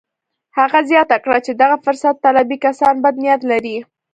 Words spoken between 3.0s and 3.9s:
بد نيت لري.